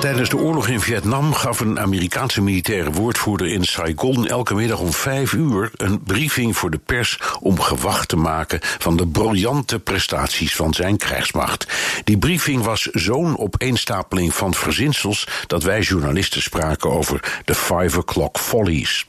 Tijdens 0.00 0.28
de 0.28 0.36
oorlog 0.36 0.68
in 0.68 0.80
Vietnam 0.80 1.34
gaf 1.34 1.60
een 1.60 1.80
Amerikaanse 1.80 2.42
militaire 2.42 2.92
woordvoerder 2.92 3.46
in 3.46 3.64
Saigon 3.64 4.26
elke 4.26 4.54
middag 4.54 4.78
om 4.78 4.92
vijf 4.92 5.32
uur 5.32 5.70
een 5.76 6.02
briefing 6.02 6.56
voor 6.56 6.70
de 6.70 6.78
pers 6.78 7.18
om 7.40 7.60
gewacht 7.60 8.08
te 8.08 8.16
maken 8.16 8.58
van 8.62 8.96
de 8.96 9.06
briljante 9.06 9.78
prestaties 9.78 10.56
van 10.56 10.74
zijn 10.74 10.96
krijgsmacht. 10.96 11.66
Die 12.04 12.18
briefing 12.18 12.64
was 12.64 12.82
zo'n 12.82 13.38
opeenstapeling 13.38 14.34
van 14.34 14.54
verzinsels 14.54 15.28
dat 15.46 15.62
wij 15.62 15.80
journalisten 15.80 16.42
spraken 16.42 16.90
over 16.90 17.42
de 17.44 17.54
Five 17.54 17.98
O'Clock 17.98 18.38
Follies. 18.38 19.06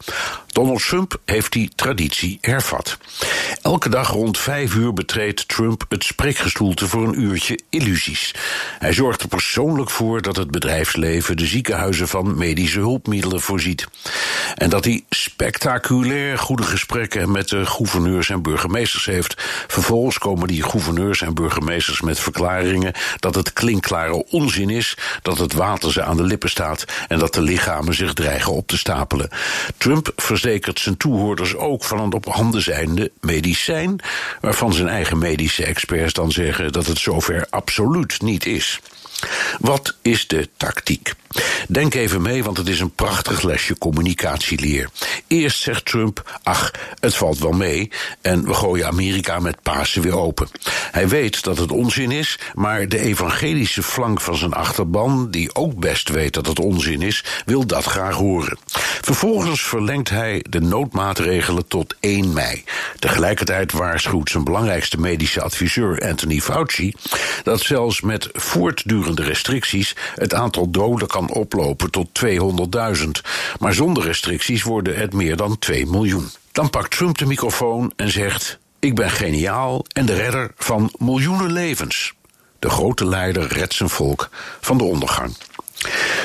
Donald 0.58 0.88
Trump 0.88 1.20
heeft 1.26 1.52
die 1.52 1.70
traditie 1.76 2.38
hervat. 2.42 2.98
Elke 3.62 3.90
dag 3.90 4.10
rond 4.10 4.38
vijf 4.38 4.76
uur 4.76 4.94
betreedt 4.94 5.48
Trump 5.48 5.86
het 5.90 6.04
spreekgestoelte 6.04 6.88
voor 6.88 7.08
een 7.08 7.22
uurtje 7.22 7.60
illusies. 7.70 8.34
Hij 8.80 8.94
zorgt 8.94 9.22
er 9.22 9.28
persoonlijk 9.28 9.90
voor 9.90 10.22
dat 10.22 10.36
het 10.36 10.52
bedrijfsleven 10.52 11.38
de 11.38 11.46
ziekenhuizen 11.46 12.08
van 12.08 12.38
medische 12.38 12.80
hulpmiddelen 12.80 13.42
voorziet. 13.42 13.88
En 14.58 14.70
dat 14.70 14.86
hij 14.86 15.04
spectaculair 15.10 16.38
goede 16.38 16.64
gesprekken 16.64 17.32
met 17.32 17.50
de 17.50 17.66
gouverneurs 17.66 18.30
en 18.30 18.42
burgemeesters 18.42 19.06
heeft. 19.06 19.34
Vervolgens 19.68 20.18
komen 20.18 20.48
die 20.48 20.64
gouverneurs 20.64 21.22
en 21.22 21.34
burgemeesters 21.34 22.02
met 22.02 22.20
verklaringen 22.20 22.94
dat 23.20 23.36
het 23.36 23.54
klinkklare 23.54 24.26
onzin 24.26 24.70
is, 24.70 24.98
dat 25.22 25.38
het 25.38 25.54
water 25.54 25.92
ze 25.92 26.04
aan 26.04 26.18
de 26.18 26.24
lippen 26.24 26.50
staat 26.50 26.86
en 27.08 27.20
dat 27.20 27.34
de 27.34 27.42
lichamen 27.42 27.94
zich 27.94 28.14
dreigen 28.14 28.54
op 28.54 28.68
te 28.68 28.78
stapelen. 28.78 29.30
Trump 29.78 30.12
verzekert 30.16 30.80
zijn 30.80 30.98
toehoorders 30.98 31.56
ook 31.56 31.84
van 31.84 32.00
een 32.00 32.14
op 32.14 32.26
handen 32.26 32.62
zijnde 32.62 33.12
medicijn, 33.22 34.00
waarvan 34.42 34.74
zijn 34.74 34.88
eigen 34.88 35.18
medische 35.18 35.66
experts 35.66 36.14
dan 36.14 36.32
zeggen 36.32 36.72
dat 36.72 36.86
het 36.86 37.00
zover 37.00 37.48
absoluut 37.50 38.22
niet 38.22 38.46
is. 38.46 38.80
Wat 39.60 39.96
is 40.02 40.28
de 40.28 40.50
tactiek? 40.58 41.14
Denk 41.68 41.94
even 41.94 42.22
mee, 42.22 42.44
want 42.44 42.58
het 42.58 42.68
is 42.68 42.80
een 42.80 42.92
prachtig 42.92 43.42
lesje 43.42 43.78
communicatieleer. 43.78 44.90
Eerst 45.28 45.62
zegt 45.62 45.86
Trump: 45.86 46.40
Ach, 46.44 46.72
het 47.00 47.16
valt 47.16 47.40
wel 47.40 47.52
mee. 47.52 47.92
En 48.22 48.46
we 48.46 48.54
gooien 48.54 48.88
Amerika 48.88 49.40
met 49.40 49.62
Pasen 49.62 50.02
weer 50.02 50.18
open. 50.18 50.48
Hij 50.92 51.08
weet 51.08 51.44
dat 51.44 51.58
het 51.58 51.72
onzin 51.72 52.12
is, 52.12 52.40
maar 52.54 52.88
de 52.88 53.00
evangelische 53.00 53.84
flank 53.84 54.22
van 54.22 54.36
zijn 54.36 54.54
achterban, 54.54 55.32
die 55.32 55.56
ook 55.56 55.80
best 55.80 56.10
weet 56.10 56.34
dat 56.34 56.48
het 56.48 56.60
onzin 56.60 57.02
is, 57.02 57.24
wil 57.46 57.66
dat 57.66 57.84
graag 57.84 58.16
horen. 58.16 58.58
Vervolgens 59.02 59.62
verlengt 59.62 60.10
hij 60.10 60.46
de 60.50 60.62
noodmaatregelen 60.62 61.68
tot 61.68 61.96
1 62.00 62.34
mei. 62.34 62.64
Tegelijkertijd 63.00 63.72
waarschuwt 63.72 64.30
zijn 64.30 64.44
belangrijkste 64.44 65.00
medische 65.00 65.42
adviseur 65.42 66.08
Anthony 66.08 66.40
Fauci 66.40 66.94
dat 67.44 67.62
zelfs 67.62 68.02
met 68.02 68.30
voortdurende 68.34 69.24
restricties 69.24 69.96
het 70.16 70.34
aantal 70.34 70.70
doden 70.70 71.08
kan 71.08 71.32
oplopen 71.32 71.92
tot 71.92 72.08
200.000. 72.26 73.08
Maar 73.60 73.74
zonder 73.74 74.04
restricties 74.04 74.64
worden 74.64 74.98
het 74.98 75.14
meer 75.14 75.36
dan 75.36 75.60
2 75.60 75.86
miljoen. 75.86 76.30
Dan 76.52 76.70
pakt 76.70 76.92
Trump 76.92 77.18
de 77.18 77.26
microfoon 77.26 77.94
en 77.96 78.12
zegt: 78.12 78.60
Ik 78.80 78.96
ben 78.96 79.10
geniaal 79.10 79.86
en 79.94 80.06
de 80.06 80.16
redder 80.16 80.52
van 80.58 80.92
miljoenen 80.98 81.52
levens. 81.52 82.14
De 82.60 82.70
grote 82.70 83.06
leider 83.06 83.48
redt 83.48 83.74
zijn 83.74 83.90
volk 83.90 84.30
van 84.62 84.78
de 84.78 84.84
ondergang. 84.84 85.36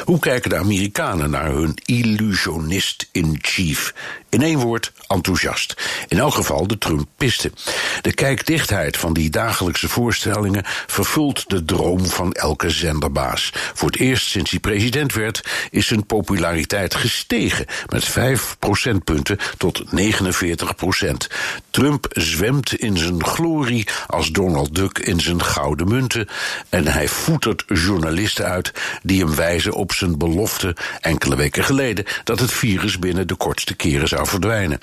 Hoe 0.05 0.19
kijken 0.19 0.51
de 0.51 0.57
Amerikanen 0.57 1.31
naar 1.31 1.51
hun 1.51 1.75
illusionist-in-chief? 1.85 3.95
In 4.29 4.43
één 4.43 4.59
woord, 4.59 4.93
enthousiast. 5.07 5.75
In 6.09 6.19
elk 6.19 6.35
geval 6.35 6.67
de 6.67 6.79
Trumpisten. 6.79 7.53
De 8.01 8.13
kijkdichtheid 8.13 8.97
van 8.97 9.13
die 9.13 9.31
dagelijkse 9.31 9.89
voorstellingen 9.89 10.65
vervult 10.87 11.49
de 11.49 11.65
droom 11.65 12.07
van 12.07 12.33
elke 12.33 12.71
zenderbaas. 12.71 13.53
Voor 13.75 13.89
het 13.91 14.01
eerst 14.01 14.27
sinds 14.27 14.51
hij 14.51 14.61
president 14.61 15.13
werd, 15.13 15.45
is 15.71 15.87
zijn 15.87 16.07
populariteit 16.07 16.95
gestegen 16.95 17.67
met 17.89 18.05
5 18.05 18.57
procentpunten 18.59 19.39
tot 19.59 19.93
49 19.93 20.75
procent. 20.75 21.29
Trump 21.71 22.07
zwemt 22.11 22.75
in 22.75 22.97
zijn 22.97 23.25
glorie 23.25 23.89
als 24.07 24.31
Donald 24.31 24.75
Duck 24.75 24.99
in 24.99 25.21
zijn 25.21 25.43
gouden 25.43 25.89
munten. 25.89 26.29
En 26.69 26.87
hij 26.87 27.09
voetert 27.09 27.65
journalisten 27.67 28.45
uit 28.45 28.73
die 29.03 29.25
hem 29.25 29.35
wijzen 29.35 29.73
op 29.73 29.93
zijn 29.93 30.19
belofte 30.19 30.77
enkele 31.01 31.37
weken 31.37 31.65
geleden 31.65 32.05
dat 32.25 32.41
het 32.41 32.53
virus 32.53 32.99
binnen 32.99 33.27
de 33.27 33.35
kortste 33.35 33.75
keren 33.75 34.09
zou 34.09 34.27
verdwijnen. 34.27 34.81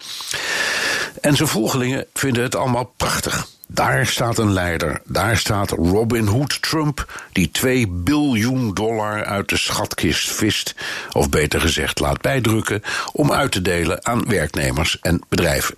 En 1.29 1.35
zijn 1.35 1.49
volgelingen 1.49 2.05
vinden 2.13 2.43
het 2.43 2.55
allemaal 2.55 2.93
prachtig. 2.97 3.47
Daar 3.67 4.05
staat 4.05 4.37
een 4.37 4.53
leider, 4.53 5.01
daar 5.05 5.37
staat 5.37 5.71
Robin 5.71 6.25
Hood 6.25 6.61
Trump, 6.61 7.27
die 7.31 7.51
2 7.51 7.87
biljoen 7.87 8.73
dollar 8.73 9.25
uit 9.25 9.49
de 9.49 9.57
schatkist 9.57 10.31
vist, 10.31 10.75
of 11.11 11.29
beter 11.29 11.61
gezegd 11.61 11.99
laat 11.99 12.21
bijdrukken, 12.21 12.81
om 13.11 13.31
uit 13.31 13.51
te 13.51 13.61
delen 13.61 14.05
aan 14.05 14.27
werknemers 14.27 14.99
en 15.01 15.21
bedrijven. 15.27 15.75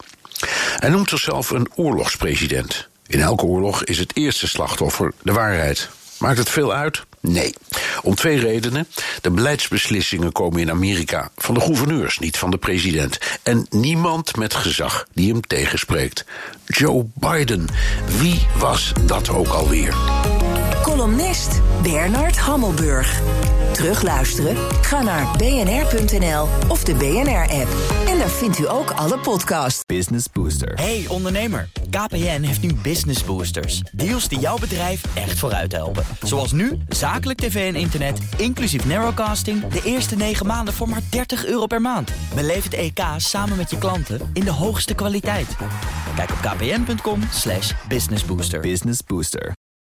Hij 0.79 0.90
noemt 0.90 1.09
zichzelf 1.09 1.50
een 1.50 1.72
oorlogspresident. 1.75 2.88
In 3.07 3.22
elke 3.22 3.45
oorlog 3.45 3.84
is 3.84 3.97
het 3.97 4.16
eerste 4.16 4.47
slachtoffer 4.47 5.13
de 5.22 5.31
waarheid. 5.31 5.90
Maakt 6.19 6.38
het 6.38 6.50
veel 6.50 6.73
uit? 6.73 7.03
Nee. 7.19 7.53
Om 8.01 8.16
twee 8.16 8.39
redenen. 8.39 8.88
De 9.22 9.31
beleidsbeslissingen 9.31 10.31
komen 10.31 10.59
in 10.59 10.72
Amerika 10.72 11.31
van 11.35 11.53
de 11.53 11.59
gouverneurs, 11.59 12.19
niet 12.19 12.38
van 12.38 12.51
de 12.51 12.57
president. 12.57 13.17
En 13.44 13.66
niemand 13.69 14.35
met 14.35 14.53
gezag 14.53 15.07
die 15.13 15.31
hem 15.31 15.41
tegenspreekt. 15.41 16.25
Joe 16.66 17.06
Biden. 17.13 17.67
Wie 18.19 18.45
was 18.57 18.94
dat 19.06 19.29
ook 19.29 19.47
alweer? 19.47 19.94
Columnist 20.81 21.61
Bernard 21.83 22.37
Hammelburg. 22.37 23.21
Terugluisteren? 23.73 24.55
Ga 24.81 25.01
naar 25.01 25.37
bnr.nl 25.37 26.47
of 26.67 26.83
de 26.83 26.93
BNR-app. 26.93 27.67
En 28.07 28.17
daar 28.17 28.29
vindt 28.29 28.59
u 28.59 28.69
ook 28.69 28.91
alle 28.91 29.17
podcasts. 29.19 29.85
Business 29.85 30.25
Booster. 30.33 30.73
Hey 30.73 31.05
ondernemer, 31.07 31.69
KPN 31.89 32.41
heeft 32.41 32.61
nu 32.61 32.73
Business 32.73 33.23
Boosters. 33.23 33.81
Deals 33.91 34.27
die 34.27 34.39
jouw 34.39 34.57
bedrijf 34.57 35.03
echt 35.15 35.39
vooruit 35.39 35.71
helpen. 35.71 36.03
Zoals 36.21 36.51
nu, 36.51 36.77
zakelijk 36.89 37.39
tv 37.39 37.73
en 37.73 37.79
internet, 37.79 38.19
inclusief 38.37 38.85
narrowcasting... 38.85 39.67
de 39.67 39.81
eerste 39.83 40.15
9 40.15 40.45
maanden 40.45 40.73
voor 40.73 40.89
maar 40.89 41.01
30 41.09 41.45
euro 41.45 41.65
per 41.65 41.81
maand. 41.81 42.11
Beleef 42.35 42.63
het 42.63 42.73
EK 42.73 43.01
samen 43.17 43.57
met 43.57 43.69
je 43.69 43.77
klanten 43.77 44.29
in 44.33 44.43
de 44.43 44.51
hoogste 44.51 44.93
kwaliteit. 44.93 45.55
Kijk 46.15 46.31
op 46.31 46.37
kpn.com 46.37 47.21
slash 47.31 47.73
businessbooster. 47.87 48.59
Business 48.59 48.99
Booster. 49.07 49.60